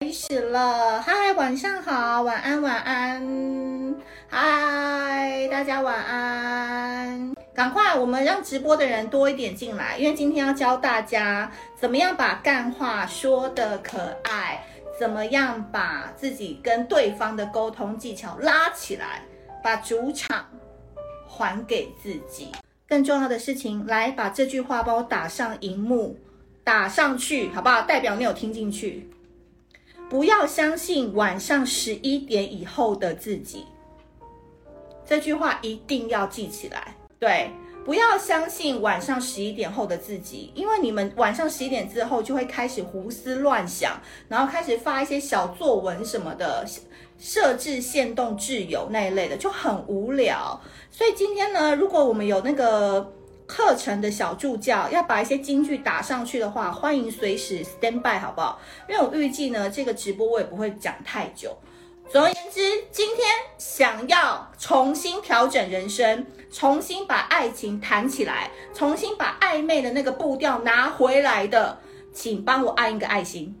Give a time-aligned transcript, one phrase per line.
[0.00, 3.96] 开始了，嗨，晚上好，晚安，晚安，
[4.28, 14.62] 嗨，大家晚安，赶快，我们让直播的人多一点进来，因为今天要教大家怎么样把干话说得可爱，
[15.00, 19.22] 怎么样把自己跟对方的沟通技巧拉起来，
[19.64, 20.46] 把主场
[21.26, 22.52] 还给自己。
[22.86, 26.18] 更重要的事情，来把这句话帮我打上荧幕，
[26.62, 27.80] 打上去，好不好？
[27.80, 29.10] 代表你有听进去。
[30.08, 33.66] 不要相信晚上十一点以后的自己，
[35.04, 36.94] 这句话一定要记起来。
[37.18, 37.50] 对，
[37.84, 46.64] 不要相信晚上十一点后的自己，因为你们晚上十一点之后就会开始胡思乱想，然后开始发一些小作文什么的，
[47.18, 50.60] 设置限动挚友那一类的，就很无聊。
[50.90, 53.12] 所以今天呢，如果我们有那个
[53.46, 58.60] 课程的小助教，要把一些金句打上去的话，欢迎随时 stand by，好不好？
[58.88, 61.56] 因为我预计呢，这个直播我也不会讲太久。
[62.08, 62.60] 总而言之，
[62.92, 63.26] 今天
[63.58, 71.78] 想要重新调整人生，重新把爱情谈起来，重新把暧昧的那个步调拿回来的，
[72.12, 73.56] 请帮我按一个爱心。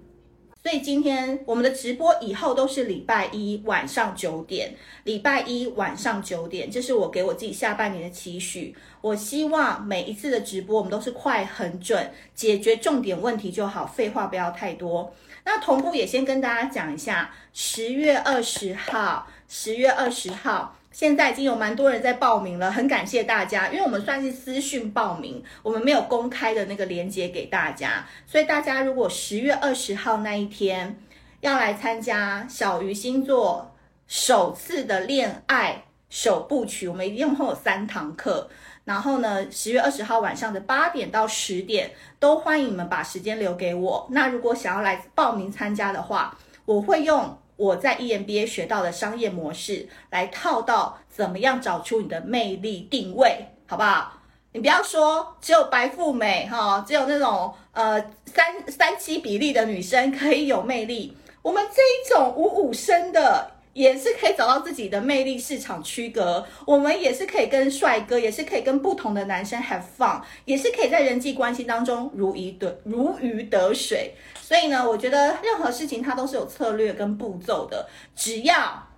[0.66, 8.74] 所以今天我们的直播以后都是礼拜一晚上九点，礼拜一晚上九点，这是我给我自己下半年的期许。
[9.00, 15.14] 我希望每一次的直播我们都是快、很准，解决重点问题就好，废话不要太多。
[15.44, 20.76] 那同步也先跟大家讲一下，十月二十号，十月二十号。
[20.96, 30.98] 现在已经有蛮多人在报名了，很感谢大家，因为我们算是私讯报名，我们没有公开的那个链接给大家，所以大家如果十月二十号那一天
[31.40, 38.48] 要来参加小鱼星座首次的恋爱首部曲，我们一共会有三堂课，
[38.84, 44.08] 然后呢，十月二十号晚上的八点到十点都欢迎你们把时间留给我。
[44.12, 47.38] 那如果想要来报名参加的话，我会用。
[47.56, 54.12] 我在 EMBA 学到的商业模式，来套到怎么样找出你的魅力定位，好不好？
[54.52, 63.55] 你不要说只有白富美哈，只有那种呃三三七比例的女生可以有魅力，我们这一种五五身的。
[63.76, 74.14] 也是可以找到自己的魅力市场区隔，我们也是可以跟帅哥，也是可以跟不同的男生 have fun，也是可以在人际关系当中如鱼得如鱼得水。
[74.40, 78.88] 所以呢，我觉得任何事情它都是有策略跟步骤的，只要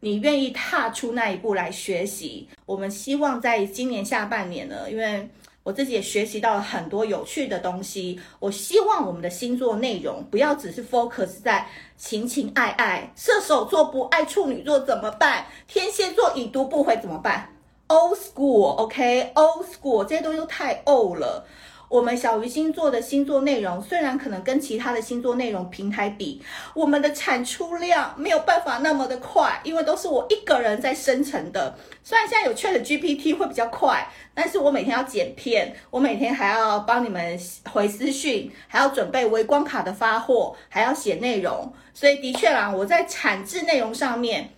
[0.00, 5.28] 你愿意踏出那一步来学习，我们希望在今年下半年呢，因为。
[5.64, 8.20] 我自己也学习到了很多有趣的东西。
[8.38, 11.66] 我希望我们的星座内容不要只是 focus 在
[11.96, 15.46] 情情爱爱，射手座不爱处女座怎么办？
[15.66, 17.48] 天蝎座已读不回怎么办
[17.88, 21.46] ？Old school，OK，Old school，这些东西都太 old 了。
[21.94, 26.42] 我们小鱼星座的星座内容，虽然可能跟其他的星座内容平台比，
[26.74, 31.72] 我们的产出量没有办法那么的快，因为都是我一个人在生成的。
[32.02, 37.38] 虽然现在有 ChatGPT 会比较快，但是我每天要剪片，我每天还要帮你们
[37.70, 44.50] 回私讯，还要准备微光卡的发货，还要写内容，所以的确啦，我在产制内容上面。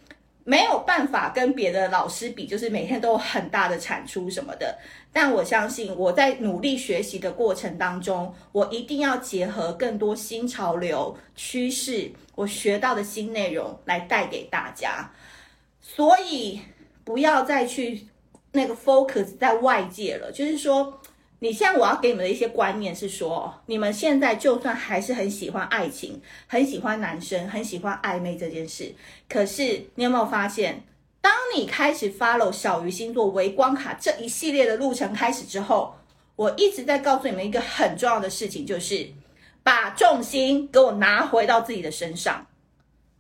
[0.49, 4.79] 没有办法跟别的老师比，就是每天都有很大的产出什么的。
[5.17, 15.11] 但我相信我在努力学习的过程当中，我一定要结合更多新潮流趋势，我学到的新内容来带给大家。
[15.81, 16.61] 所以
[17.03, 18.09] 不要再去
[18.53, 21.01] 那个 focus 在外界了，就是说。
[21.39, 28.95] 你现在我要给你们的一些观念是说，你们现在就算还是很喜欢爱情，很喜欢男生，很喜欢暧昧这件事，
[29.29, 30.83] 可是你有没有发现，
[31.27, 35.97] 当你开始 follow 小鱼星座微光卡这一系列的路程开始之后，
[36.37, 39.11] 我一直在告诉你们一个很重要的事情，就是
[39.65, 42.47] 把重心给我拿回到自己的身上。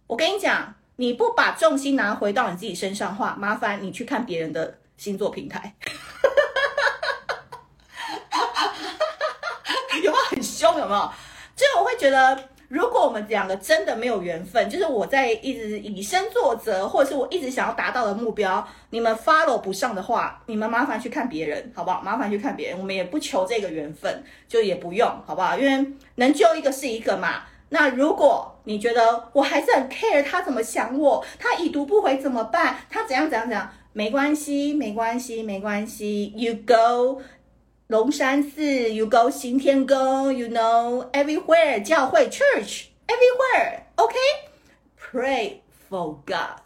[0.06, 5.74] 我跟你讲，你不把重心拿回到你自己身上的话，麻烦你去看别人的星座平台。
[10.00, 11.12] 有没有很凶有没有？
[11.56, 22.02] 就我会觉得，如果我们两个真的没有缘分，就是我在一直以身作则，或者是我一直想要达到的目标，你们 follow 不上的话，你们麻烦去看别人，好不好？
[22.02, 25.56] 麻烦去看别人，我们也不求这个缘分，就也不用，好不好？
[25.56, 27.44] 因为能救一个是一个嘛。
[27.68, 32.76] 那如果你觉得我还是很 care 他怎么想我，他已读不回怎么办？
[32.88, 33.70] 他怎样怎样怎样？
[33.92, 37.22] 没关系，没关系，没关系，You go。
[37.88, 46.58] 龙山寺，you go 行天宫，you know everywhere 教会 church everywhere，OK，pray for God，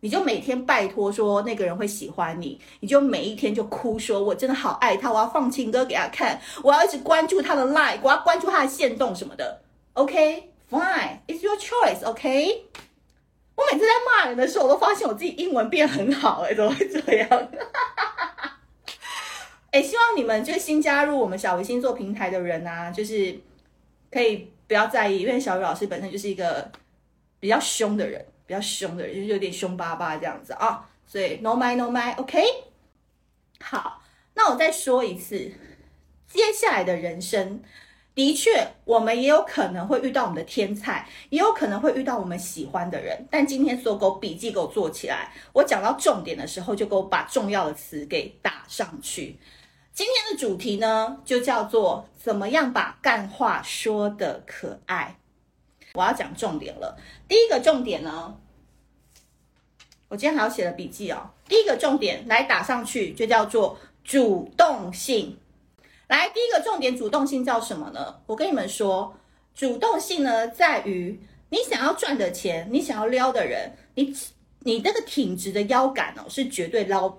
[0.00, 9.60] 你就每天拜托说那个人会喜欢你，你就每一天就哭说，我真的好爱他，我要放情歌给他看，我要一直关注他的 like，我要关注他的限动什么的
[9.92, 12.64] ，OK，Fine，it's your choice，OK？、
[13.54, 17.28] 我每次在骂人的时候，我都发现我自己英文变很好，哎，怎么会这样？
[19.70, 23.38] 哎，希望你们就新加入我们小鱼星座平台的人啊，就是
[24.10, 26.70] 可以不要在意，因为小鱼老师本身就是一个
[27.38, 32.42] 比较凶的人，比较凶的人，就是有点凶巴巴这样子啊，所以 no my no my，OK、
[33.60, 34.02] 好，
[34.34, 35.52] 那我再说一次，
[36.26, 37.62] 接下来的人生。
[38.14, 43.16] 的确，我们也有可能会遇到我们的天菜，也有可能会遇到我们喜欢的人。
[43.30, 49.36] 但今天所有给我笔记给我做起来，我讲到重点的时候，就给我把重要的词给打上去。
[49.98, 55.18] 今天的主题呢，就叫做怎么样把干话说的可爱。
[55.94, 56.96] 我要讲重点了。
[57.26, 58.38] 第一个重点呢，
[60.06, 61.30] 我今天还要写了笔记哦。
[61.48, 65.36] 第一个重点来打上去，就叫做主动性。
[66.06, 68.20] 来，第一个重点，主动性叫什么呢？
[68.26, 69.16] 我跟你们说，
[69.52, 74.14] 主动性呢，在于你想要赚的钱，你想要撩的人，你
[74.60, 77.18] 你那个挺直的腰杆哦，是绝对捞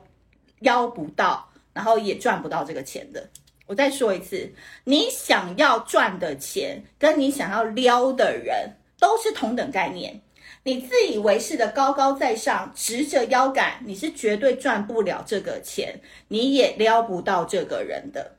[0.62, 1.49] 邀不到，
[1.80, 3.30] 然后也赚不到这个钱的。
[3.66, 4.52] 我再说一次，
[4.84, 10.20] 你想要赚的钱，跟你想要撩的人，都是同等概念。
[10.64, 18.36] 你自以为是的高高在上，直着腰杆，你是绝对赚不了这个钱，你也撩不到这个人的。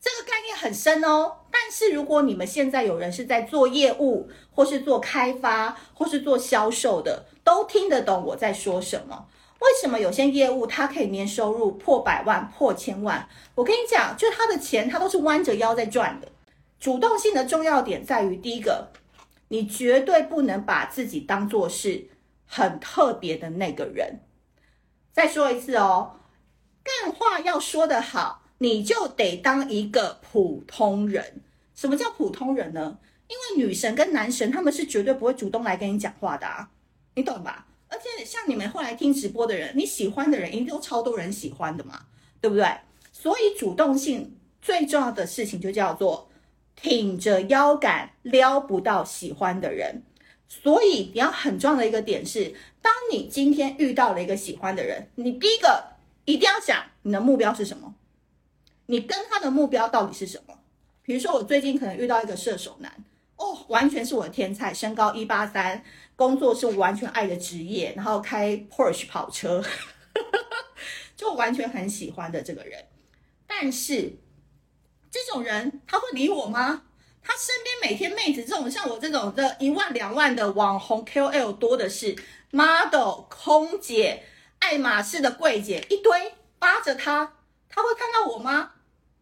[0.00, 9.26] 这个概念很深哦，但是如果你们现在有人是在做业务，或是做开发，或是做销售的，都听得懂我在说什么。
[9.60, 13.28] 为什么有些业务它可以年收入破百万、破千万？
[13.54, 16.28] 我跟你讲，就他的钱，他都是弯着腰在赚的。
[16.78, 18.90] 主动性的重要点在于，第一个，
[19.48, 22.08] 你绝对不能把自己当做是
[22.46, 24.20] 很特别的那个人。
[25.12, 26.16] 再说一次哦，
[26.82, 28.38] 干话要说得好。
[28.62, 31.40] 你就得当一个普通人。
[31.74, 32.98] 什么叫普通人呢？
[33.26, 36.68] 因为女神跟男神他们是绝对不会主动来跟你讲话的啊，
[37.14, 37.66] 你懂吧？
[38.00, 42.06] 而且像你们后来听直播的人，你喜欢的人一定都超多人喜欢的嘛，
[42.40, 42.66] 对不对？
[43.12, 46.30] 所以主动性最重要的事情就叫做
[46.74, 50.02] 挺着腰杆撩不到喜欢的人。
[50.48, 55.92] 所以你要很重要的一个点是，当你今天遇到了一个喜欢的人，你第一个
[56.24, 57.94] 一定要想你的目标是什么。
[58.86, 60.54] 你跟他的目标到底是什么？
[61.02, 62.92] 比如说，我最近可能遇到一个射手男，
[63.36, 65.84] 哦，完全是我的天菜，身高一八三，
[66.20, 69.64] 工作是完全爱的职业，然后开 Porsche 跑车，
[71.16, 72.88] 就完全很喜欢的这个人。
[73.46, 74.18] 但是
[75.10, 76.82] 这种人他会理我吗？
[77.22, 82.14] 他身边每天妹子这种像我这种的一万两万的网红 KOL 多的是
[82.50, 84.24] ，model 空姐、
[84.58, 87.32] 爱马仕的柜姐一堆扒着他，
[87.66, 88.72] 他会看到我吗？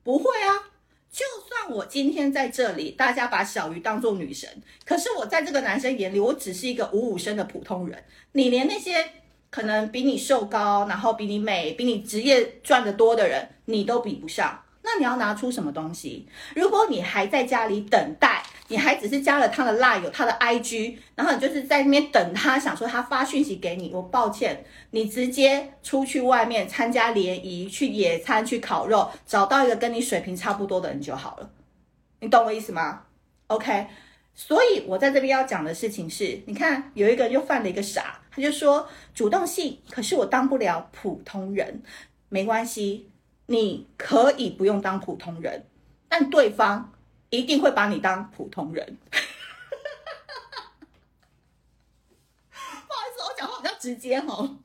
[0.02, 0.64] 不会啊，
[1.10, 4.48] 就算我今天在这里，大家把小鱼当做女神，
[4.84, 8.04] 可是我在这个男生眼里，我只是一个五五身的普通人。
[8.32, 9.04] 你连那些
[9.50, 14.62] 可能比你瘦高，然后比你美，比你职业赚得多的人，你都比不上。
[14.90, 16.26] 那你要拿出什么东西？
[16.56, 23.90] 如果你还在家里等待，你还只是加了他的 Line，有他的 IG，然后你就是在那边等他，想说他发讯息给你。
[23.92, 31.50] 我抱歉，你直接出去外面参加联谊，去野餐，去烤肉，找到一个跟你水平差不多的人就好了。
[32.20, 33.02] 你懂我意思吗
[33.48, 33.88] ？OK，
[34.34, 41.82] 所以我在这边要讲的事情是，你看有一个人又犯了一个傻，他就说主动性，可是我当不了普通人，
[42.30, 43.10] 没关系。
[43.50, 45.64] 你可以不用当普通人，
[46.06, 46.92] 但对方
[47.30, 48.98] 一定会把你当普通人。
[52.52, 54.58] 不好意思，我讲话比较直接哦。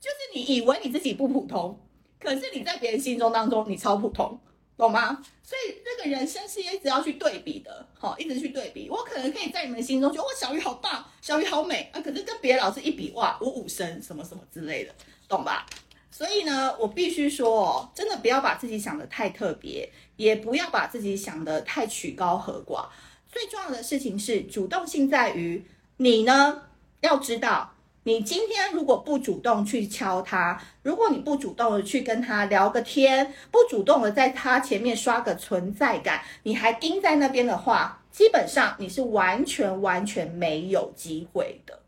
[0.00, 1.78] 就是你以为你自己不普通，
[2.18, 4.40] 可是你在别人心中当中你超普通，
[4.76, 5.22] 懂吗？
[5.44, 8.90] 所以这个人生是一直要去对比的，好，一直去对比。
[8.90, 14.92] 我可能可以在你们心中觉得哇，小鱼好棒，小鱼好美啊，可是跟别的老师一比，哇，五五身什么什么之类的，
[15.28, 15.64] 懂吧？
[16.18, 22.86] 所以呢，我必须说哦，真的不要把自己想得太特别，也不要把自己想得太曲高和寡。
[23.30, 25.64] 最重要的事情是主动性，在于
[25.98, 26.62] 你呢，
[27.02, 27.72] 要知道，
[28.02, 41.78] 你今天如果不主动去敲他，如果你不主动的去跟他聊个天，不主动的在他前面刷个存在感，你还盯在那边的话，基本上你是完全完全没有机会的。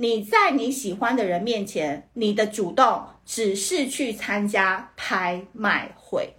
[0.00, 6.36] 你在你喜欢的人面前，你的主动只是去参加拍卖会。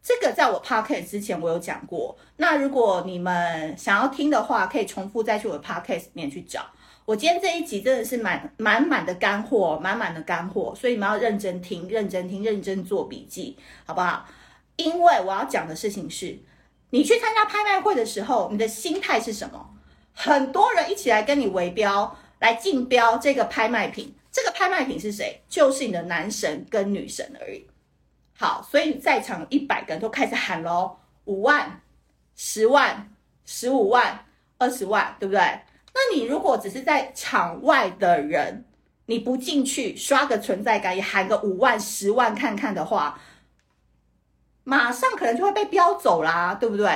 [0.00, 2.16] 这个在我 podcast 之前我有讲过。
[2.36, 6.64] 那如果你们想要听的话，可以重复再去我的 podcast 里面去找。
[7.04, 14.24] 我今天这一集真的是满满满的干货，满满的干货，所以你们要认真听，认真听，认真做笔记，好不好？
[14.76, 16.38] 因为我要讲的事情是，
[16.90, 19.70] 你去参加拍卖会的时候，你的心态是什么？
[20.12, 24.14] 很多人一起来跟你围标，来竞标这个拍卖品。
[24.32, 25.42] 这个拍卖品是谁？
[25.48, 27.66] 就是你的男神跟女神而已。
[28.36, 31.80] 好，所以在场一百个人都开始喊喽：五万、
[32.36, 33.12] 十万、
[33.44, 34.24] 十五万、
[34.58, 35.40] 二十万，对不对？
[35.92, 38.64] 那你如果只是在场外的人，
[39.06, 43.20] 你不进去刷个存在感，也喊个五万、十万看看的话，
[44.62, 46.86] 马上可能就会被标走啦，对不对？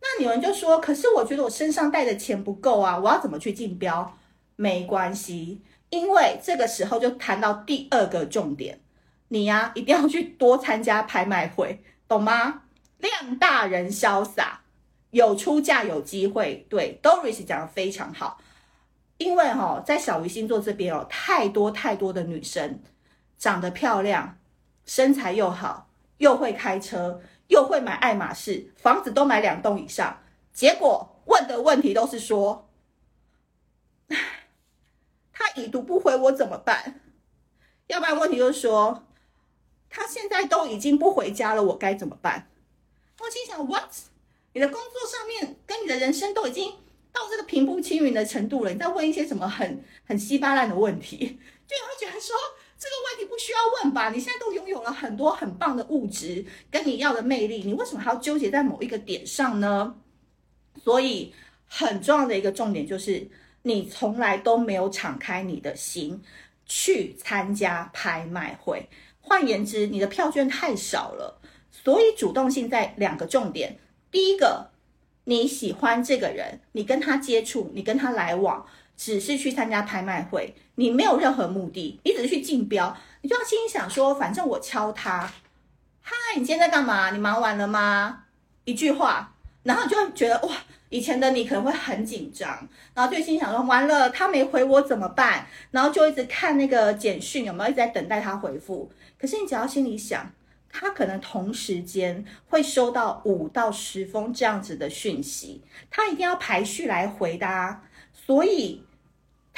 [0.00, 4.16] 那有人就说：“可是我觉得我身上带的钱不够啊，我要怎么去竞标？”
[4.60, 8.80] 没关系，因为这个时候就谈到第二个重点，
[9.28, 12.62] 你呀、一定要去多参加拍卖会，懂吗？
[12.98, 14.62] 量大人潇洒，
[15.12, 16.66] 有出价有机会。
[16.68, 18.40] 对，Doris 讲的非常好，
[19.18, 22.80] 因为哈、哦，在小鱼星座这边哦，太多太多的女生
[23.36, 24.36] 长得漂亮，
[24.84, 27.22] 身材又好，又会开车。
[27.46, 30.18] 又会买爱马仕，房子都买两栋以上，
[30.52, 32.68] 结果问的问题都是说，
[35.58, 37.00] 已读不回我怎么办？
[37.88, 39.06] 要不然问题就是说，
[39.90, 42.48] 他现在都已经不回家了，我该怎么办？
[43.20, 43.90] 我心想，what？
[44.54, 46.70] 你的工作上面跟你的人生都已经
[47.12, 51.16] 到这个平步青云的程度了，你在问一些什么很很稀巴烂的问题，
[51.66, 52.34] 就会觉得说。
[52.80, 54.10] 这个问题不需要问吧？
[54.10, 59.96] 你现在都拥有了很多很棒的物质跟你要的魅力，你为什么还要纠结在某一个点上呢？
[60.84, 61.34] 所以
[61.66, 63.28] 很重要的一个重点就是，
[63.62, 66.22] 你从来都没有敞开你的心
[66.66, 68.88] 去参加拍卖会。
[69.20, 71.40] 换言之，你的票券太少了。
[71.70, 73.78] 所以主动性在两个重点：
[74.10, 74.70] 第一个，
[75.24, 78.66] 你喜欢这个人，你跟他接触，你跟他来往。
[78.96, 85.32] 只是去参加拍卖会，你没有任何目的，你只是去竞标，你就要心想说，反正我敲他，
[86.00, 87.12] 嗨，你今天在干嘛？
[87.12, 88.24] 你忙完了吗？
[88.64, 89.36] 一句话，
[89.68, 90.56] 然后就会觉得哇，
[90.88, 95.46] 以前的你可能会很紧张，然后就心想说，完了，他没回我怎么办？
[95.72, 98.90] 然后就一直看那个简讯有没有一直在等待他回复。
[99.20, 100.32] 可是你只要心里想，
[100.70, 107.82] 他可能同时间会收到五到十封这样子的讯息，他一定要排序来回答，
[108.14, 108.82] 所以。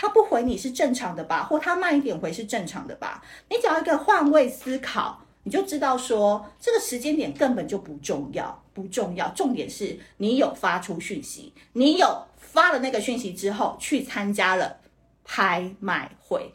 [0.03, 1.43] 他不回你是正常的吧？
[1.43, 3.23] 或他慢一点回是正常的吧？
[3.51, 9.29] 你只要一个换位思考，你就知道说这个时间点根本就不重要，不重要。
[9.31, 14.81] 重点是你有发出讯息，你有发了那个讯息之后去参加了
[15.25, 16.55] 拍卖会。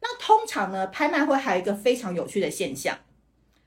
[0.00, 2.98] 那通常呢，拍卖会还有一个非常有趣的现象，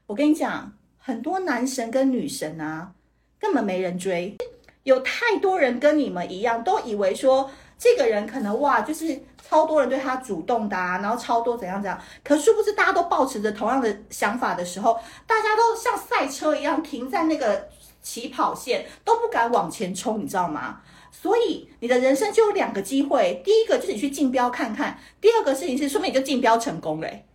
[0.08, 2.94] 我跟你讲，很多男神跟女神啊，
[3.40, 4.38] 根本没人追，
[4.84, 7.52] 有太多人跟你们一样，都以为说。
[7.76, 14.98] 这个人可能哇，就是超多人对他主动的啊，然后超多怎样怎样，可殊不知大家都抱持着同样的想法的时候，
[15.28, 17.68] 大家都像赛车一样停在那个
[18.02, 20.82] 起跑线，都不敢往前冲，你知道吗？
[21.12, 27.26] 所以你的人生就有两个机会，第一个就是你去竞标看看，第二个事情是说明你就竞标成功嘞，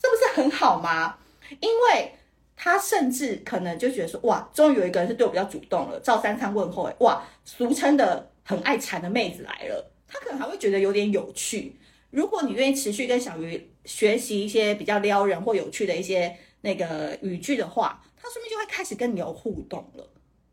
[0.00, 1.16] 这不是很好吗？
[1.60, 2.14] 因为
[2.54, 8.28] 他甚至可能就觉得说，哇，终于有一个人是对我比较主动了，照三餐问候，哎，哇，俗称的。
[8.44, 11.76] 很爱缠的妹子来了，他可能还会觉得有点有趣。
[12.10, 20.06] 如果你愿意持续跟小鱼学习一些比较撩人或有趣的一些那个语句的话，他说不定就会开始跟你有互动了，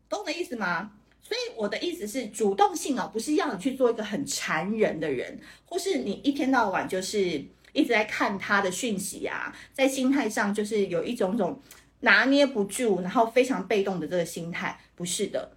[0.08, 0.92] 懂我的意思吗？
[1.22, 11.60] 所以我的意思是，主动性啊，不是要你去做一个很缠人的人，或是你一天到晚就是一直在看他的讯息啊，在心态上就是有一种种
[12.00, 15.52] 拿捏不住，然后非常被动的这个心态，不是的。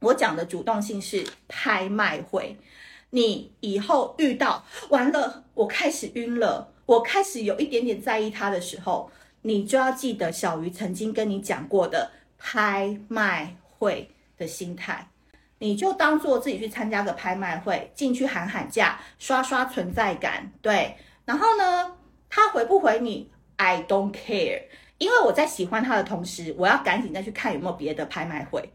[0.00, 2.56] 我讲的主动性是拍卖会，
[3.10, 9.10] 你以后遇到完了，我开始晕了，我开始有一点点在意他的时候，
[9.42, 15.08] 你就要记得小鱼曾经跟你讲过的拍卖会的心态，
[15.58, 20.96] 你就当做自己去参加个拍卖会，进去喊喊价，刷刷存在感，对。
[21.24, 21.96] 然后呢，
[22.28, 24.62] 他回不回你，I don't care，
[24.98, 28.72] 因为我在喜欢他的同时，我要赶紧再去看有没有别的拍卖会，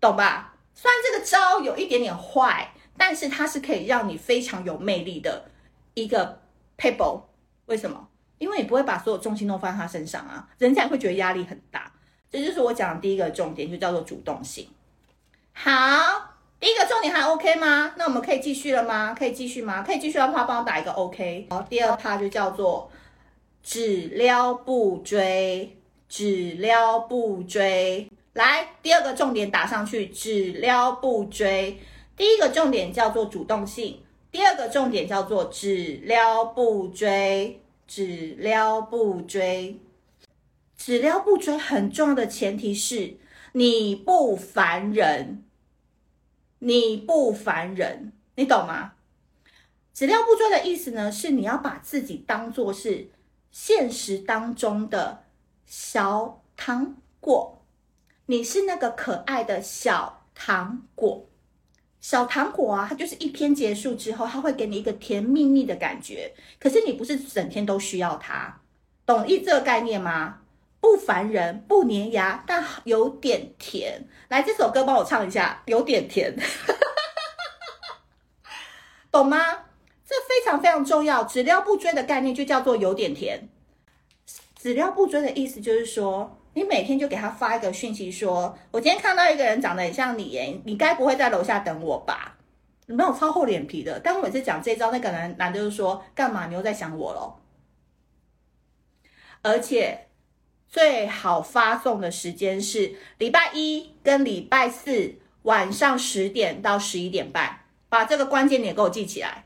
[0.00, 0.54] 懂吧？
[0.74, 5.50] 虽然这个招有一点点坏，但是它是可以让你非常有魅力的
[5.94, 6.40] 一个
[6.78, 7.22] pable。
[7.66, 8.08] 为什么？
[8.38, 11.90] 因为你不会把所有重心都放在他身上啊，人家也会觉得压力很大。
[12.30, 14.68] 这就是我讲的第一个重点，就叫做主动性。
[15.52, 15.72] 好，
[16.58, 17.94] 第一个重点还 OK 吗？
[17.96, 19.14] 那我们可以继续了吗？
[19.16, 19.82] 可以继续吗？
[19.82, 21.46] 可以继续的话，帮我打一个 OK。
[21.48, 22.90] 好，第二趴就叫做
[23.62, 28.10] 只撩不追，只撩不追。
[28.34, 31.80] 来，第二个重点打上去，只撩不追。
[32.16, 39.80] 第一个重点叫做主动性，第二个重点叫做只撩不追，只撩不追。
[40.76, 43.16] 只撩不追很重要的前提是
[43.52, 45.44] 你不烦人，
[46.58, 48.92] 你不烦人，你懂吗？
[49.92, 53.08] 只撩不追的意思呢，是你要把自己当做是
[53.50, 55.24] 现实当中的
[55.64, 57.62] 小糖果，
[58.26, 61.26] 你是那个可爱的小糖果。
[62.04, 66.30] 小糖果啊，它就是一天结束之后，它会给你一个甜蜜蜜的感觉。
[66.60, 68.60] 可是你不是整天都需要它，
[69.06, 70.40] 懂意这个概念吗？
[70.82, 74.06] 不烦人，不粘牙，但有点甜。
[74.28, 76.36] 来，这首歌帮我唱一下，有点甜，
[79.10, 79.38] 懂吗？
[80.06, 81.24] 这非常非常重要。
[81.24, 83.48] 只料不追的概念就叫做有点甜。
[84.54, 86.38] 只料不追的意思就是说。
[86.54, 92.36] 你每天就给他发一个讯息说，我今天看到一个人长得很像你耶，你该不会在楼下等我吧？
[92.86, 93.98] 你没有超厚脸皮的。
[93.98, 96.46] 但我每次讲这招，那个男男的就说干嘛？
[96.46, 97.40] 你又在想我咯？
[99.42, 100.06] 而且
[100.68, 109.44] 最好发送的时间是礼拜一跟礼拜四晚上十点到十一点半，把这个关键点给我记起来。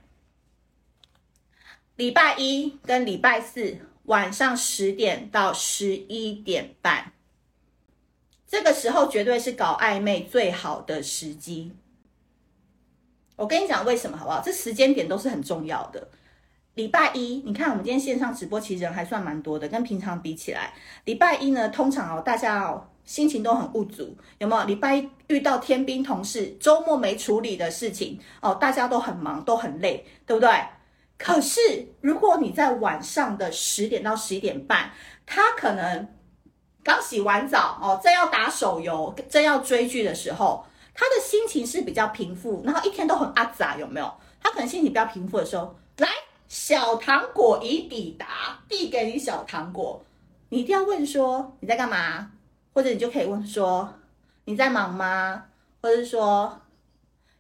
[1.97, 3.79] 礼拜一跟礼拜四。
[4.09, 7.13] 晚上十点到十一点半，
[8.47, 11.73] 这个时候绝对是搞暧昧最好的时机。
[13.37, 14.41] 我跟你讲为什么好不好？
[14.41, 16.09] 这时间点都是很重要的。
[16.75, 20.73] 礼拜一，你看我们今天线上直播，其实人还算蛮多的，跟平常比起来，
[21.05, 24.65] 礼拜一呢，通常哦，大家哦心情都很不足，有没有？
[24.65, 30.51] 礼拜一遇到天兵同事，周末没处理的事情哦，大家都很忙，都很累，对不对？
[31.19, 34.93] 可是，如果你在晚上的十点到十一点半，
[35.27, 36.09] 他可能
[36.85, 44.15] 刚洗完澡哦，正要打手游，正要追剧的时候，他的心情是比较平复，然后一天都很阿杂，有没有？
[44.41, 46.09] 他可能心情比较平复的时候，来，
[46.47, 50.01] 小糖果已抵达，递给你小糖果，
[50.51, 52.31] 你一定要问说你在干嘛，
[52.73, 53.93] 或者你就可以问说
[54.45, 55.47] 你在忙吗？
[55.83, 56.61] 或者说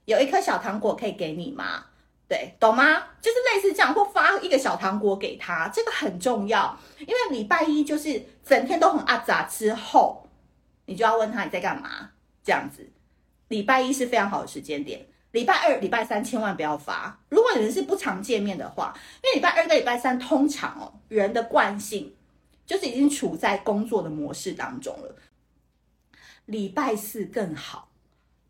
[0.04, 1.84] 有一颗小糖果可以给你吗？
[2.28, 2.84] 对，懂吗？
[3.22, 6.78] 就是类似这样，或发一个小糖果给他，这个很重要。
[6.98, 10.28] 因为礼拜一就是整天都很阿杂，之后
[10.84, 12.10] 你就要问他你在干嘛，
[12.44, 12.86] 这样子。
[13.48, 17.18] 礼拜一是非常好的时间点，礼拜二、礼拜三千万不要发。
[17.30, 22.14] 如果你们是不常见面的话，因为礼拜二跟礼拜三通常哦，人的惯性
[22.66, 25.16] 就是已经处在工作的模式当中了。
[26.44, 27.87] 礼拜四更好。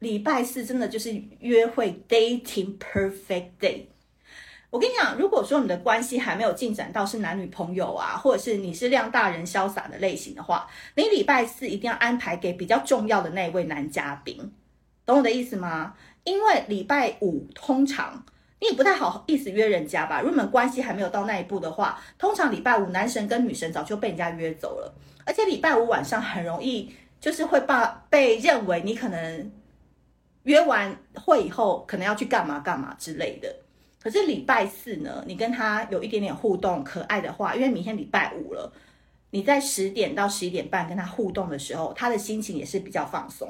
[0.00, 3.82] 礼拜四真的就是约会 dating perfect day。
[4.70, 14.52] 我跟你讲，如果说你的关系还没有进展到是男女朋友啊，或者是你是量大人潇洒的类型的话，你礼拜四一定要安排给比较重要的那一位男嘉宾，
[15.06, 15.94] 懂我的意思吗？
[16.24, 18.24] 因为礼拜五通常
[18.60, 29.50] 你也不太好意思约人家吧，如果你们关系还没有到那一步的话，通常礼拜五男神跟女神早就被人家约走了，而且礼拜五晚上很容易就是会把被认为你可能。
[30.48, 33.54] 约完会以后，可能要去干嘛干嘛之类的。
[34.02, 38.72] 可是礼拜四呢，你跟他有一点点互动，可爱的话，因为明天礼拜五了，
[39.28, 43.46] 你在十点到十一点半跟他互动的时候，他的心情也是比较放松。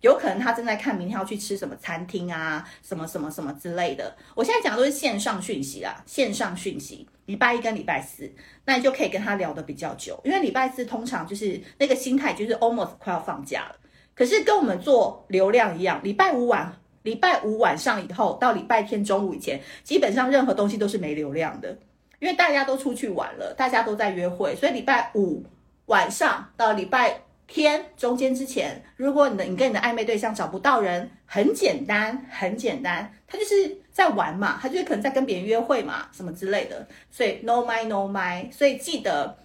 [0.00, 4.16] 有可能他正在看明天要去吃什么餐厅啊，什么什么什么之类的。
[4.34, 7.06] 我现在讲的都是线上讯息啦，线上讯息。
[7.26, 8.28] 礼拜一跟礼拜四，
[8.64, 13.76] 那你就可以跟他聊得比较久，因为礼拜四通常就是那个心态就是 almost 快要放假了。
[14.14, 16.70] 可是跟我们做流量一样，礼拜五晚、
[17.02, 21.78] 礼拜五晚上以后到礼拜天中午以前，基本上任何东西都是没流量的，
[22.18, 25.42] 因为大家都出去玩了，大家都在约会，所以礼拜五
[25.86, 39.38] 晚上到礼拜天中间之前，如果你的你跟你的暧昧对象找不到人，很简单，很简单，他就是在玩嘛，他就是可能在跟别人约会嘛，什么之类的，所以 no my no my，所以记得。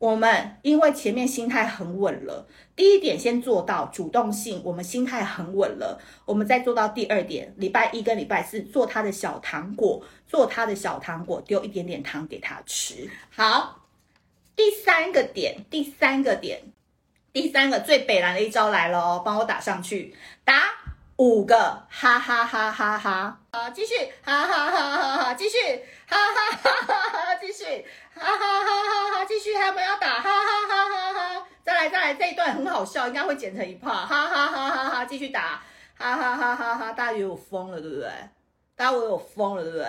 [0.00, 13.10] 我们因为前面心态很稳了，第一点先做到主动性，我们心态很稳了，我们再做到第二点，礼拜一跟礼拜四做他的小糖果，做他的小糖果，丢一点点糖给他吃。
[13.30, 13.82] 好，
[14.56, 16.62] 第三个点，第三个点，
[17.34, 20.62] 第三个最北蓝的一招来了哦，帮我打上去，打
[21.16, 25.58] 五个，哈哈哈哈哈，好，继续，哈哈哈哈哈，继续，
[26.06, 27.84] 哈哈哈哈哈，继续。
[28.20, 29.24] 哈哈哈哈哈！
[29.24, 30.20] 继续，还有没有要打？
[30.20, 31.46] 哈哈哈哈哈！
[31.64, 33.90] 再来，再来，这一段很好笑，应该会剪成一趴。
[33.90, 35.04] 哈哈哈哈哈！
[35.06, 35.62] 继续打，
[35.96, 36.92] 哈哈哈哈哈！
[36.92, 38.10] 大家以为我疯了，对不对？
[38.76, 39.86] 大家以为我疯了，对不对？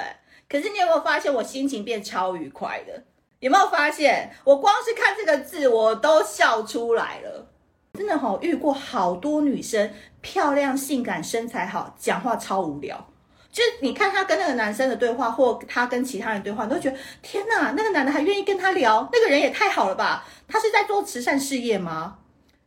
[0.47, 3.03] 可是你有没有发现我心情变超愉快的？
[3.39, 7.49] 有没有发现我光是看这个字我都笑出来了？
[7.93, 13.10] 真的好，遇过好多女生，漂亮、性感、身材好，讲话超无聊。
[13.51, 20.25] 就你看他跟那个男生的对话，或他跟其他人对话，你都觉得天哪，那个男的还愿意跟他聊，那个人也太好了吧？
[20.47, 22.17] 他是在做慈善事业吗？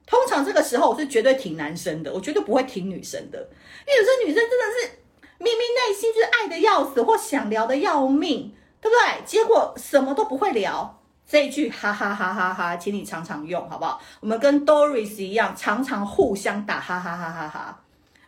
[0.07, 3.39] 通常这个时候我是绝对挺男生的，我绝对不会挺女生的，
[3.87, 4.99] 因为有些女生真的是
[5.39, 9.25] 明明内心就是爱的要死，或想聊的要命，对不对？
[9.25, 11.01] 结果什么都不会聊。
[11.27, 13.99] 这一句哈哈哈哈哈，请你常常用，好不好？
[14.21, 17.81] 我们跟 Doris 一样，常常互相打哈哈哈哈哈。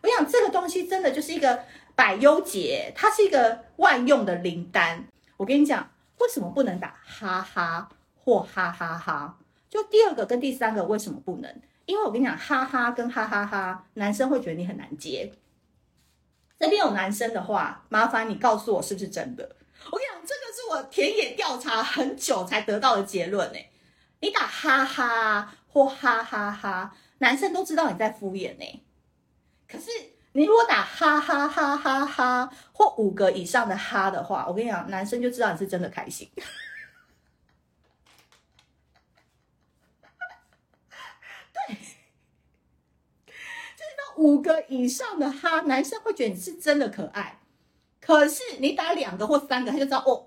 [0.03, 1.59] 我想这个东西真的就是一个
[1.97, 5.09] 百优解，它是一个万用的灵丹。
[5.37, 9.39] 我跟你讲，为什么不能打哈哈或哈哈哈？
[9.69, 11.63] 就第二个跟第三个为什么不能？
[11.87, 15.33] 因为我跟你讲，哈哈跟哈哈哈，男生会觉得你很难接。
[16.59, 19.57] 这边有男生的话，麻烦你告诉我是不是真的？
[19.91, 23.59] 我跟你讲，这个是我田野调查很久才得到的结论呢。
[24.21, 28.83] 你打哈哈或哈哈哈，男生都知道你在敷衍呢。
[29.69, 29.91] 可是
[30.37, 36.31] 你如果打哈哈哈哈哈或五个以上的哈的话，我跟你讲，男生就知道你是真的开心。
[41.55, 47.39] 对，就是那五个以上的哈，男生会觉得你是真的可爱。
[47.99, 50.27] 可是你打两个或三个，他就知道哦，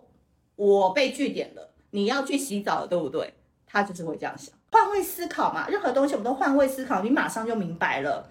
[0.55, 3.35] 我被据点了，你要去洗澡了，对不对？
[3.67, 8.27] 他就是会这样想，换位思考嘛，任何东西我们都换位思考，你马上就明白了。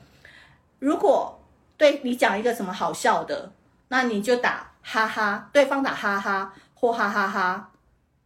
[0.81, 1.38] 如果
[1.79, 3.53] 对你讲一个什么好笑的，
[3.89, 7.73] 那你就打哈哈，对方打哈哈或哈哈哈，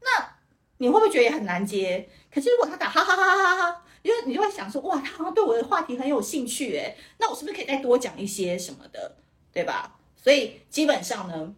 [0.00, 0.36] 那
[0.78, 2.08] 你会不会觉得也很难接？
[2.32, 9.16] 可是如果他打哈哈哈哈哈哈，因为你就会想说，哇，他好像对我的话题很有兴趣，诶，那我是不是可以再多讲一些什么的，
[9.52, 9.96] 对吧？
[10.16, 11.54] 所以基本上呢，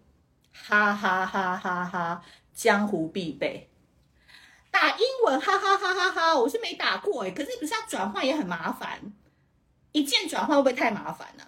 [0.53, 3.71] 哈哈哈哈哈，江湖必备。
[4.71, 9.01] 打英文哈哈哈哈哈，我是没打过诶，可是不是要转换也很麻烦，
[9.93, 11.45] 一键转换会不会太麻烦呢？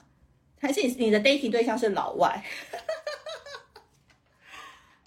[0.61, 2.45] 还是你的 dating 对象是老外？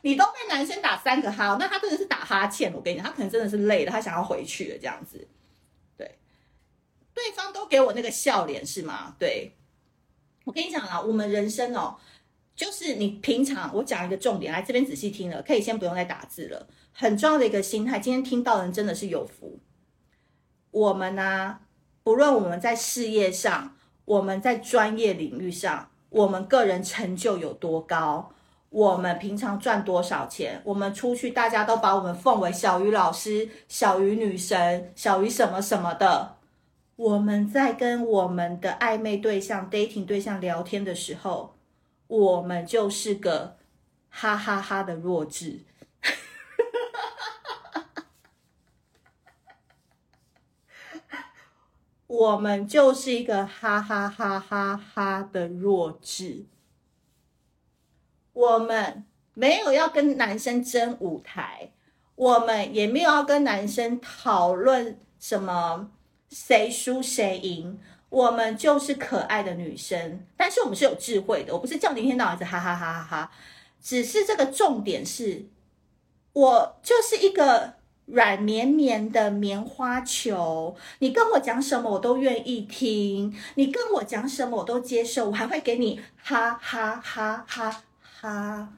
[0.02, 2.74] 你都被男生打三个哈，那他真的是打哈欠。
[2.74, 5.28] 我跟你讲，他可能真的是累了，他想要回去了这样子。
[5.98, 6.18] 对，
[7.14, 9.16] 对方都给我那个笑脸是吗？
[9.20, 9.56] 对。
[10.46, 11.98] 我跟你讲啊，我们人生哦，
[12.56, 16.68] 就是你平常我讲一个重点，来这边仔细听了，可以先不用再打字了。
[16.94, 19.60] 很重要的一个心态，今天听到的人真的是有福。
[20.72, 21.62] 我们呢、啊，
[22.04, 23.78] 不论我们在事业上，
[24.10, 28.32] 我们在专业领域上，我们个人成就有多高，
[28.72, 36.38] 我们平常赚多少钱，我们出去大家都把我们奉为小鱼老师、小鱼女神、小鱼什么什么的。
[36.96, 41.54] 我们在跟我们的暧昧对象、dating 对象聊天的时候，
[42.08, 43.58] 我们就是个
[44.10, 45.60] 哈哈哈的弱智，
[52.10, 56.46] 我们就是一个哈哈哈哈哈的弱智。
[58.34, 61.72] 我们没有要跟男生争舞台，
[62.16, 65.92] 我们也没有要跟男生讨论什么。
[66.32, 71.52] 谁输谁赢，我们就是可爱的女生，但是我们是有智慧的。
[71.52, 73.32] 我不是叫你一天到晚是哈哈哈哈哈，
[73.82, 75.48] 只是这个重点是，
[76.34, 77.74] 我就是一个
[78.12, 88.70] 软绵绵的棉花球，你跟我讲什么我都愿意听，你跟我讲什么我都接受，我还会给你哈哈哈哈哈。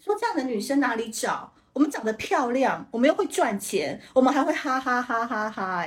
[0.00, 1.52] 说这样的女生哪里找？
[1.74, 5.86] 我们长得漂亮，我们又会赚钱，我们还会哈哈哈哈哈。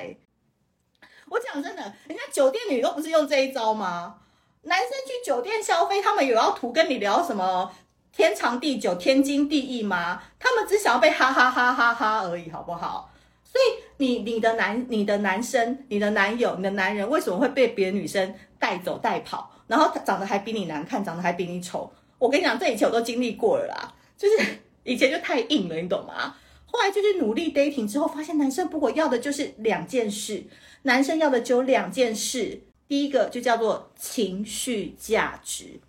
[1.27, 4.17] 我讲真的，人家酒店女都不是用这一招吗？
[4.63, 7.73] 男生去酒店消费，他们有要图跟你聊什么
[8.15, 10.21] 天长地久、天经地义吗？
[10.37, 13.11] 他们只想要被哈哈哈哈哈而已，好不好？
[13.43, 19.51] 所以你你的男、你的男生、你的男友、你的男人，为什么会被别的女生带走带跑？
[19.67, 21.91] 然后他长得还比你难看，长得还比你丑？
[22.17, 26.35] 我跟你讲，这以前我都经历过了啦，就是以前就太硬了，你懂吗？
[26.65, 30.43] 后来就是努力 dating 之后，发现男生不过要的就是两件事。
[30.83, 35.79] 男生要的只有两件事，第一个就叫做情绪价值，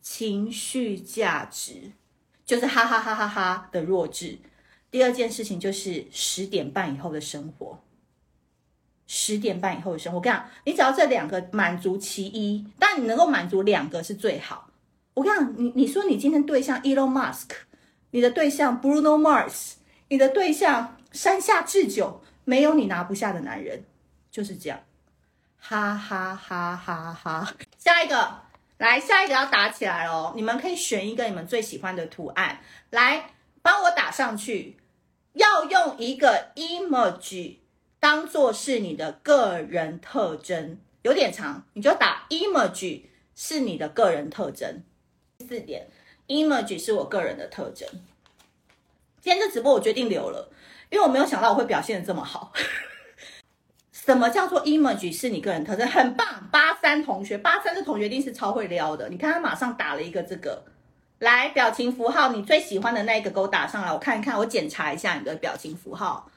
[0.00, 1.92] 情绪价值
[2.44, 4.38] 就是哈哈哈哈哈的弱智。
[4.90, 7.78] 第二件事情就是十点半以后的生活，
[9.06, 10.18] 十点半以后的生活。
[10.18, 14.70] 我跟你讲，你只要这两个满足其一，但你能够满足两个是最好。
[15.14, 17.50] 我跟你讲，你你说你今天对象 Elon Musk，
[18.10, 19.74] 你的对象 Bruno Mars，
[20.08, 23.84] 你的对象山下智久，没有你拿不下的男人。
[24.30, 24.80] 就是这样，
[25.58, 27.52] 哈哈哈哈哈！
[27.76, 28.42] 下一个，
[28.80, 30.32] 来，下一个要打起来哦。
[30.34, 34.78] 你们可以选一个你们最喜欢的图案，来帮我打上去。
[35.34, 37.56] 要用一个 emoji
[38.00, 43.02] 当做是你的个人特征，有点长，你就打 emoji
[43.36, 44.82] 是你的个人特征。
[45.40, 45.86] 四点
[46.26, 47.86] ，emoji 是我个人的特征。
[49.20, 50.50] 今天这直播我决定留了，
[50.88, 52.50] 因为我没有想到我会表现的这么好。
[54.10, 55.86] 什么叫做 emoji 是你个人特征？
[55.86, 59.08] 很棒，八三同学，八三的同学一定是超会撩的。
[59.08, 60.64] 你看他马上打了一个这个，
[61.20, 66.28] 来表情符号，你最喜欢的那一个给我打上来，我看一看，我检查一下你的表情符号。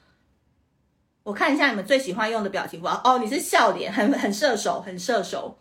[1.24, 3.00] 我看一下你们最喜欢用的表情符号。
[3.02, 5.58] 哦，你是笑脸，很很射手，很射手。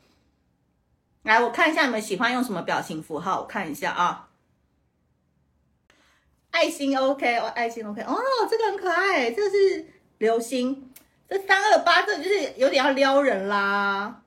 [1.24, 4.30] 来，我看一下你们喜欢用什么表情符号，我看一下啊。
[6.52, 8.16] 爱心 OK 哦，爱心 OK 哦，
[8.48, 9.88] 这个很可爱，这个是
[10.20, 10.92] 流星。
[11.28, 14.22] 这三二八，这就是有点要撩人啦。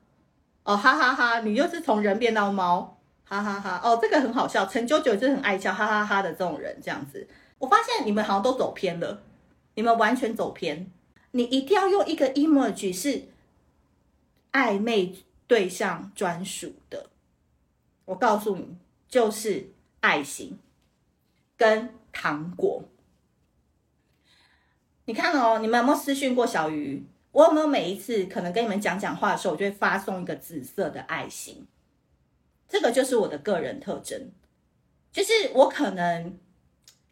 [0.65, 3.81] 哦，哈哈哈，你又是从人变到猫，哈哈哈。
[3.83, 7.29] 哦，这个很好笑，陈九九就是很爱笑，哈哈哈的这种人，这样子。
[7.59, 9.23] 我发现你们好像都走偏了，
[9.75, 10.91] 你们完全走偏。
[11.31, 13.29] 你一定要用一个 emoji 是
[14.53, 15.15] 暧昧
[15.47, 17.07] 对象专属的。
[18.07, 18.77] 我告诉你，
[19.09, 20.59] 就是爱心
[21.57, 21.95] 跟。
[22.19, 22.83] 糖果，
[25.07, 27.07] 你看哦，你们有没有私讯过小鱼？
[27.31, 31.65] 我有没有每一次可能跟你们讲讲话的时候，我就会发送一个紫色的爱心？
[32.69, 34.33] 这个就是我的个人特征，
[35.13, 36.37] 就是我可能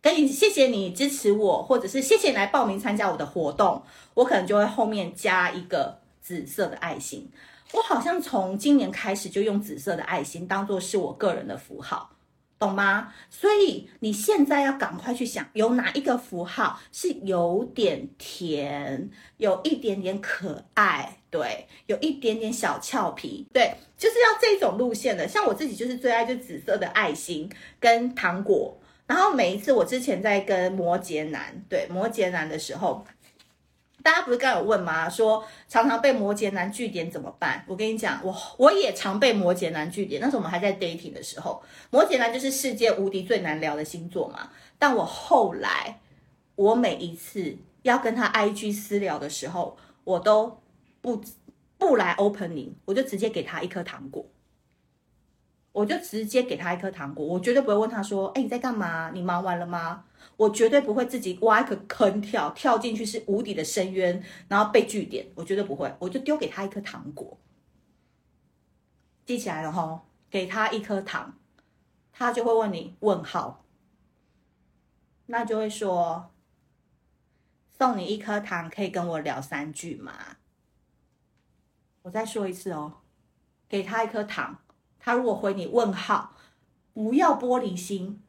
[0.03, 7.31] 跟你谢谢你支持我，或者是谢谢你来报名参加我的活动，我可能就会后面加一个紫色的爱心。
[7.75, 12.14] 我好像从今年开始就用紫色的爱心当做是我个人的符号。
[12.59, 13.13] 懂吗？
[13.29, 25.29] 所以你现在要赶快去想，有哪一个符号是有点甜，有一点点可爱，对，有一点点小俏皮，对，就是要这种路线的。
[25.29, 33.05] 像我自己就是最爱就紫色的爱心跟糖果，然后每一次我之前在跟摩羯男，对，摩羯男的时候。
[34.05, 35.09] 大家不是刚有问吗？
[35.09, 37.65] 说常常被摩羯男句点怎么办？
[37.67, 40.21] 我跟你讲，我我也常被摩羯男句点。
[40.21, 44.51] 那时候我们还在 dating 的时候，摩羯男就是世界无敌最难聊的星座嘛。
[44.79, 46.01] 但我后来，
[46.55, 50.61] 我每一次要跟他 IG 私聊的时候，我都
[51.01, 51.25] 不
[51.79, 54.27] 不来 opening，我就直接给他一颗糖果。
[55.73, 59.11] 我就直接给他一颗糖果，我绝对不会问他说：“哎，你在干嘛？
[59.13, 60.05] 你忙完了吗？”
[60.37, 65.27] 我绝对不会自己挖一个坑跳，跳进去是无底的深渊，然后被据点。
[65.35, 67.39] 我绝对不会，我就丢给他一颗糖果，
[69.25, 71.39] 记起来了齁，给他一颗糖，
[72.13, 73.65] 他就会问你问号，
[75.27, 76.31] 那就会说
[77.79, 80.13] ：“送你一颗糖，可以跟我聊三句吗？”
[82.03, 83.01] 我再说一次哦，
[83.69, 84.59] 给他一颗糖。
[84.99, 86.35] 他如果回你问号，
[86.93, 88.23] 不要玻璃心，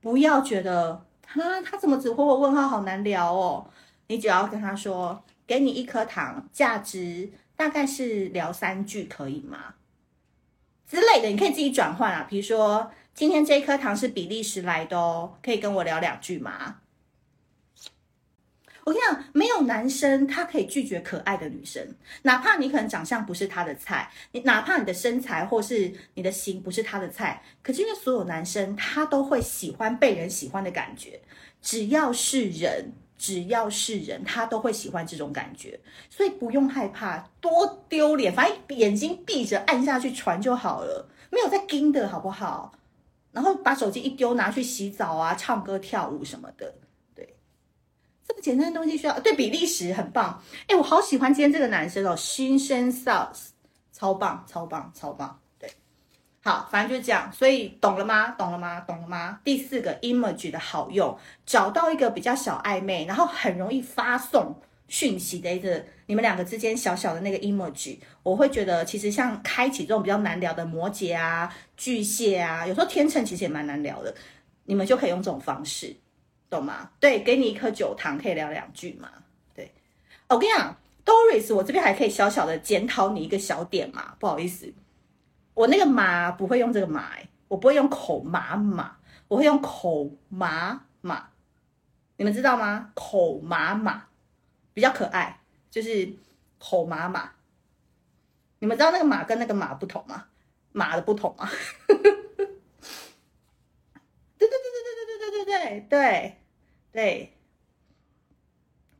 [0.00, 3.68] 不要觉得他他怎么只回我问号，好难聊哦。
[4.06, 9.74] 你只要跟他说，给你一颗糖，价值大概是聊三句，可以吗？
[10.88, 12.26] 之类的，你可以自己转换啊。
[12.28, 16.76] 比如说，今天这一颗糖是比利时来的哦，可以跟我聊两句吗？
[18.88, 21.86] 我跟你讲，没有男生他可以拒绝可爱的女生，
[22.22, 31.20] 哪怕你可能长相不是他的菜，你哪怕你的身材或是你的型不是他的菜，可是因为所有男生他都会喜欢被人喜欢的感觉，
[31.60, 42.72] 只要是人，只要是人，他都会喜欢这种感觉，所以不用害怕多丢脸，反正眼睛闭着按下去传就好了，没有在盯的好不好？
[43.32, 46.72] 然后把手机一丢，拿去洗澡啊，唱歌跳舞什么的。
[48.28, 53.48] 这么简单的东西需要对比利时很棒哎，我好喜欢今天这个男生哦，新生 sauce
[53.90, 55.68] 超棒超棒超棒，对，
[56.42, 58.28] 好，反正就是这样，所以懂了吗？
[58.38, 58.80] 懂了吗？
[58.80, 59.40] 懂了吗？
[59.42, 64.54] 第四个 emoji 的好用，找到一个比较小暧昧，然后很容易发送
[64.86, 74.14] 讯息的一个你们两个之间小小的那个 emoji，我会觉得其实像开启这种比较难聊的摩羯啊、巨蟹啊，有时候天秤其实也蛮难聊的，
[74.66, 75.96] 你们就可以用这种方式。
[76.50, 76.90] 懂吗？
[76.98, 79.10] 对，给你一颗酒糖，可以聊两句嘛？
[79.54, 79.72] 对，
[80.28, 84.72] 我跟你讲，Doris，我这边还可以小小的检讨你一个小点嘛，不好意思，
[85.54, 87.12] 我那个马不会用这个马，
[87.48, 88.96] 我不会用口马马，
[89.28, 91.28] 我会用口马马，
[92.16, 92.90] 你们知道吗？
[92.94, 94.04] 口马马
[94.72, 96.12] 比较可爱，就是
[96.58, 97.30] 口马马，
[98.58, 100.24] 你们知道那个马跟那个马不同吗？
[100.72, 101.48] 马的不同吗？
[105.48, 106.36] 对对
[106.92, 107.32] 对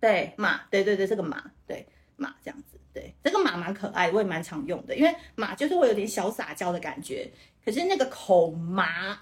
[0.00, 7.30] 对马，对对对，这个马，对马这样子，对这个马蛮可爱，我也蛮常用的，因为马就是会有点小撒娇的感觉。
[7.62, 9.20] 可是那个口麻，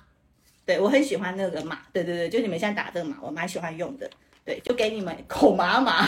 [0.65, 4.09] 对我很喜欢那个马，对对对，就你们现在打这个马，我蛮喜欢用的，
[4.45, 6.07] 对，就给你们口麻马，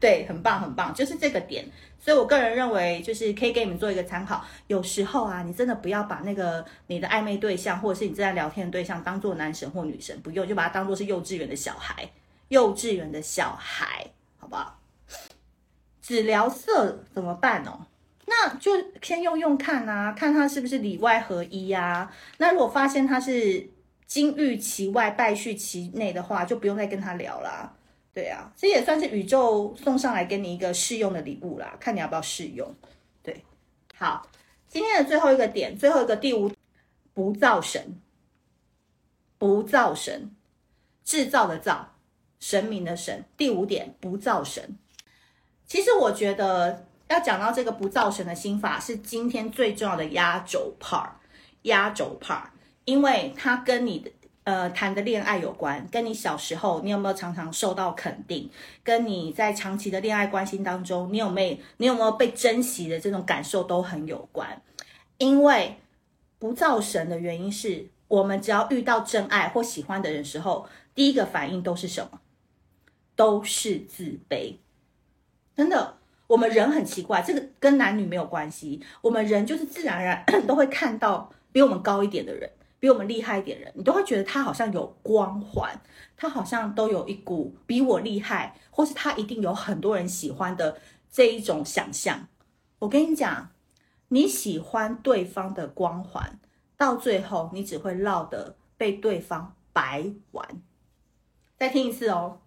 [0.00, 1.64] 对，很棒很棒，就是这个点。
[1.98, 4.42] 所以，我个人认为，就是可以给你们做一个参考。
[4.68, 12.10] 有时候啊，你真的不要把那个你的暧昧对象，或者是你正在聊天的对象，当做男神或女神，不用，就把它当做是幼稚园的小孩，
[12.48, 14.06] 幼稚园的小孩，
[14.38, 14.80] 好不好？
[16.00, 17.86] 只聊色怎么办哦？
[18.26, 22.12] 那就先用用看啊，看他是不是里外合一呀、啊。
[22.38, 23.68] 那如果发现他是
[24.06, 27.74] 金玉其外，败絮其内的话，就不用再跟他聊啦。
[28.12, 32.74] 对啊，这也算是宇宙送上来给你一个试用的礼物啦，看你要不要试用。
[33.22, 33.44] 对，
[33.94, 34.26] 好，
[34.66, 36.50] 今天的最后一个点，最后一个第五，
[37.14, 38.00] 不造神，
[39.38, 40.34] 不造神，
[41.04, 41.94] 制造的造，
[42.40, 43.24] 神明的神。
[43.36, 44.76] 第五点，不造神。
[45.64, 51.10] 其实我觉得要讲到这个不造神的心法，是今天最重要的压轴 part，
[51.62, 52.48] 压轴 part，
[52.84, 54.10] 因为它跟你的
[54.44, 58.50] 呃谈的恋爱有关，跟你小时候你有没有常常受到肯定，
[58.82, 64.60] 跟你在长期的恋爱关系当中，你有没你有没有被珍惜的这种感受都很有关。
[65.18, 65.76] 因为
[66.38, 72.20] 不造神的原因是我们只要遇到真爱或喜欢的人时候，第一个反应都是什么？
[73.14, 74.56] 都是自卑。
[75.54, 78.80] 真的，我们人很奇怪，这个跟男女没有关系。
[79.02, 82.50] 我们人就是自然而然 都会看到比我们高一点的人，
[82.80, 85.80] 比我们厉害一点人，你都会觉得他好像有光环，
[86.16, 92.26] 他好像都有一股比我厉害，或是他一定有很多人喜欢的这一种想象。
[92.80, 93.50] 我跟你讲，
[94.08, 96.40] 你喜欢对方的光环，
[96.76, 100.60] 到最后你只会落得被对方白玩。
[101.56, 102.40] 再听一次哦，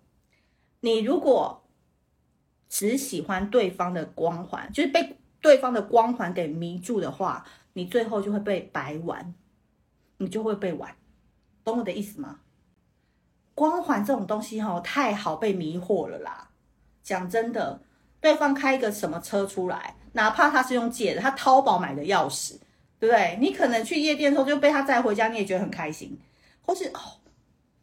[0.82, 1.62] 你如果。
[2.76, 9.36] 只喜欢对方的光环，就是被对方的光环给迷住的话，你最后就会被白玩，
[10.18, 10.96] 你就会被玩，
[11.64, 12.40] 懂我的意思吗？
[13.56, 16.50] 光环这种东西哈，太好被迷惑了啦。
[17.04, 17.82] 讲真的，
[18.20, 22.58] 对方开一个什么车出来，哪怕他是用借的，他淘宝买的钥匙，
[23.00, 23.38] 对不对？
[23.40, 26.18] 你可能去夜店的时候就被他载回家，你也觉得很开心，
[26.62, 27.20] 或是哦，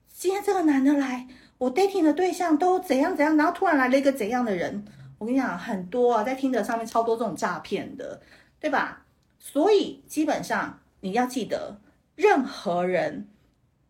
[0.09, 1.29] 今天这个男的来。
[1.59, 4.83] 我 dating 的对象都怎样怎样，然后突然来了一个怎样的人？
[5.19, 8.19] 我跟你讲，很多啊，在 Tinder 上面超多这种诈骗的，
[8.59, 9.05] 对吧？
[9.39, 11.79] 所以基本上你要记得，
[12.21, 13.29] 任何人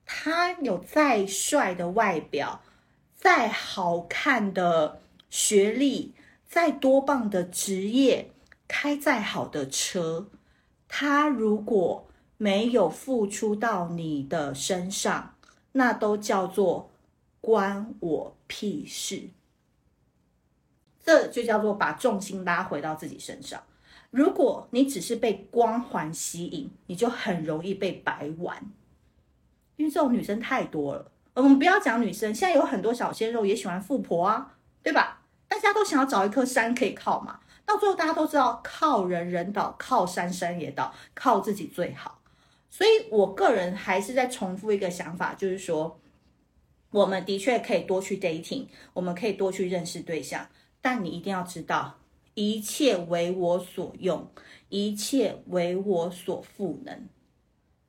[0.05, 2.63] 他有再帅的外表，
[3.17, 6.15] 再好看的学历，
[6.47, 8.31] 再多棒的职业，
[8.69, 10.29] 开再好的车，
[10.87, 15.35] 他如果没有付出到你的身上，
[15.73, 16.89] 那都叫做。
[17.43, 19.31] 关我屁事！
[21.03, 23.63] 这就叫做把重心拉回到自己身上。
[24.11, 28.71] 如果你只是被光环吸引，你就很容易被白玩。
[29.77, 31.11] 因为这种女生太多了。
[31.35, 35.23] 我们不要讲女生，现在有很多小鲜肉也喜欢富婆啊，对吧？
[35.49, 37.41] 大家都想要找一颗山可以靠嘛。
[37.65, 42.21] 到最后大家都知道，靠人人倒，靠山山也倒，靠自己最好。
[42.69, 45.99] 所以我个人还是在重复一个想法，就是说。
[46.93, 50.49] 我们的确可以多去 dating，我们可以多去认识对象，
[50.81, 52.00] 但你一定要知道，
[52.41, 54.27] 一切为我所用，
[54.71, 57.07] 一切为我所赋能。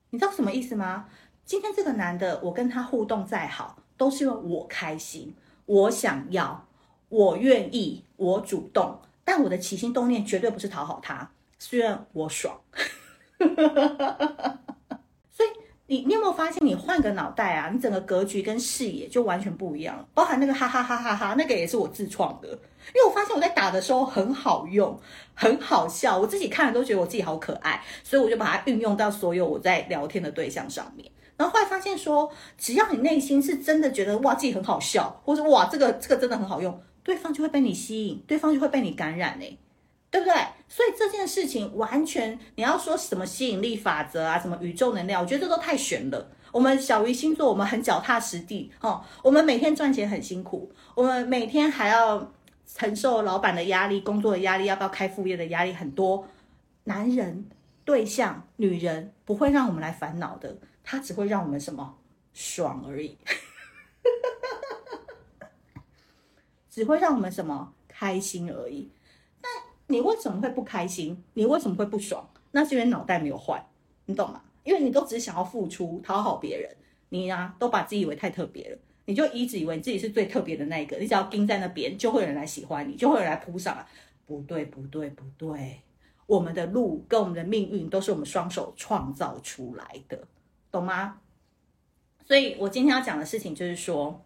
[0.10, 1.08] 你知道什么意思吗？
[1.46, 5.34] 今天这个男的，我跟他互动再好，都是因为我开心，
[5.66, 6.68] 我想要，
[7.08, 12.60] 我愿意，我主动，但我的起心动念绝对不是讨好他，虽然我爽。
[15.32, 15.50] 所以
[15.88, 20.06] 你你有没有发现，你换个脑袋啊，你整个格局跟视野就完全不一样了。
[20.14, 25.00] 包含那个哈哈哈哈哈，那个也是我自创的，因为我发现我在打的时候很好用，
[25.34, 31.10] 很好笑，我自己看了都觉得我自己好可爱，所以我就把它运用到所有我在聊天的对象上面。
[31.38, 39.58] 然后后来发现说，只要你内心是真的觉得哇自己很好笑，或者哇这个这个真的很好用，对方就会被你吸引，对方就会被你感染欸。
[40.12, 40.36] 对不对？
[40.68, 46.28] 所以这件事情完全，你要说什么吸引力法则啊，什么宇宙能量，我觉得这都太玄了。
[46.52, 49.02] 我们小鱼星座，我们很脚踏实地哦。
[49.24, 52.30] 我们每天赚钱很辛苦，我们每天还要
[52.74, 56.28] 承受老板的压力、工作的压力，要不要开副业的压力很多。
[56.86, 57.50] 男人、
[57.86, 61.98] 对象、女人不会让我们来烦恼的，他只会让我们什么
[62.34, 63.18] 爽而已，
[66.70, 68.90] 只会让我们什么开心而已。
[69.88, 71.24] 你为什么会不开心？
[71.34, 72.30] 你为什么会不爽？
[72.52, 73.68] 那是因为脑袋没有坏，
[74.06, 74.42] 你懂吗？
[74.64, 76.74] 因为你都只想要付出，讨好别人，
[77.10, 78.78] 你呀、都把自己以为太特别了，
[79.12, 83.86] 你就一直以为你自己是最特别的那一个，你只要盯在那边，就会有人来喜欢你，就会有人来扑上来。
[84.26, 85.82] 不对，不对，不对，
[86.26, 90.28] 我们的路跟我们的命运都是我们双手创造出来的，
[90.72, 91.20] 懂吗？
[92.26, 94.24] 所以我今天要讲的事情就是说。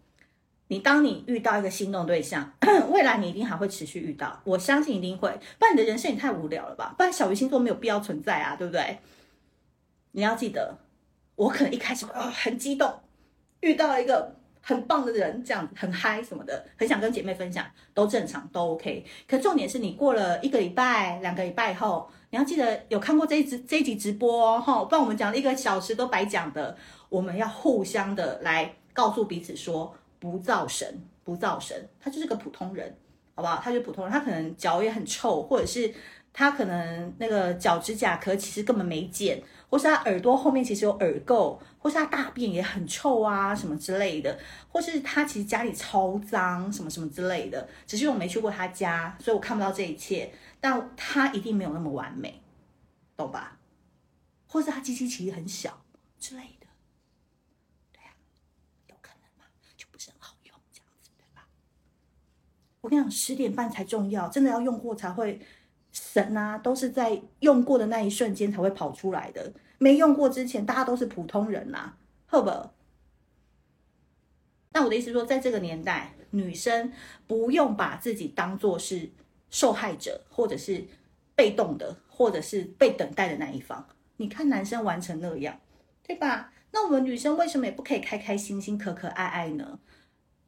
[0.68, 2.52] 你当你遇到一个心动对象，
[2.90, 5.30] 未来你一定还会持续遇到，我相信一定会，
[5.60, 6.96] 不然你的人生也太无聊了吧？
[6.98, 8.98] 不然小鱼星座没有必要存在啊，对不对？
[10.14, 10.80] 你要记得，
[11.36, 12.92] 我可能一开始啊很激动，
[13.60, 14.36] 遇到一个
[14.68, 17.64] 很棒的人，这样很嗨什么的，很想跟姐妹分享，
[17.94, 19.06] 都正常，都 OK。
[19.28, 26.76] 可重点是你过了一个礼拜、两个礼拜以后，你要记得有看过这一集这一集直播哦，不然我们讲了一个小时都白讲的。
[27.10, 32.98] 我们要互相的来告诉彼此说，不造神，不造神，他就是个普通人，
[33.36, 33.62] 好不好？
[33.64, 35.94] 他就是普通人，他可能脚也很臭，或者是
[36.34, 39.40] 他可能那个脚趾甲壳其实根本没剪。
[39.70, 44.40] 或是他耳朵后面其实有耳垢，或是他大便也很臭啊，什么之类的，
[44.70, 47.68] 或是他其实家里超脏，什么什么之类的。
[47.86, 50.32] 只是我没去过他家，所以我看不到这一切。
[50.62, 52.42] 但他一定没有那么完美，
[53.16, 53.58] 懂吧？
[54.48, 55.84] 或是他机器其实很小
[56.18, 56.68] 之类的，
[57.92, 58.18] 对呀、啊，
[58.88, 59.46] 有可能嘛，
[59.78, 61.48] 就不是很好用这样子，对吧？
[62.82, 65.40] 我跟你讲，十点半才重要，真的要用过才会。
[65.96, 69.54] 神啊，都是在用过的那一瞬间才会跑出来的。
[69.78, 72.52] 没用过之前，大家都是普通人啦，好不？
[74.74, 76.92] 那我的意思说，在这个年代，女生
[77.28, 79.10] 不用把自己当做是
[79.50, 80.84] 受害者，或者是
[81.34, 83.88] 被动的，或者是被等待的那一方。
[84.18, 85.58] 你看男生玩成那样，
[86.04, 86.52] 对吧？
[86.72, 89.80] 那我们女生为什么也不可以开开心心、可可爱爱呢？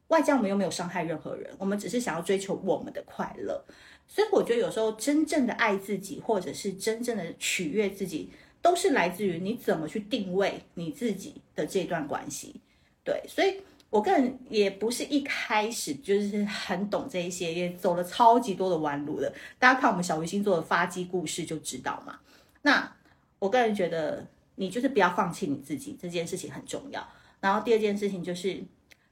[0.07, 3.63] 外加我们又没有伤害任何人，我们只是想要追求我们的快乐。
[4.07, 8.31] 所以我觉得有时候真正的爱自己，或者是真正的取悦自己，
[8.61, 12.61] 都是来自于你怎么去定位你自己的这段关系。
[13.03, 19.33] 对，所以我个人也不是一开始就是很懂这一些，也走了超级多的弯路的。
[19.59, 22.17] 大家看我们小鱼星座的发迹故事就知道嘛。
[22.61, 22.95] 那
[23.39, 27.05] 我个人觉得，你就是不要放弃你自己，这件事情很重要。
[27.41, 28.63] 然后第二件事情就是。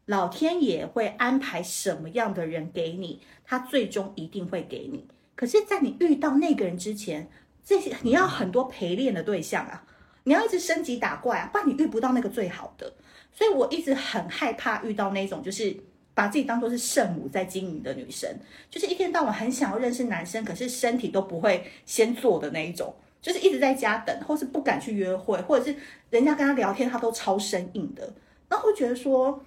[0.05, 5.07] 老天爷会安排什么样的人给你，他最终一定会给你。
[5.35, 7.27] 可是，在你遇到那个人之前，
[7.63, 9.83] 这些你要很多陪练的对象啊，
[10.25, 12.93] 你要一直升级打怪啊，不然你遇不到那个最好的。
[13.33, 15.75] 所以我一直很害怕遇到那种就是
[16.13, 18.29] 把自己当做是圣母在经营的女生，
[18.69, 22.93] 就是一天到晚很想要认识男生，可是身体都不会先做的那一种，
[23.23, 25.75] 就是一直在家等，或是不敢去约会，或者是
[26.11, 28.13] 人家跟他聊天，他都超生硬的，
[28.49, 29.43] 那会觉得说。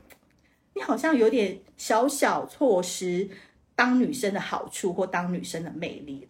[0.79, 3.29] 你好像有点小小错失
[3.75, 6.29] 当女生的好处或当女生的魅力，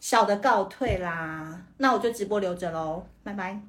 [0.00, 3.60] 小的告退啦，那我就直播留着喽，拜拜。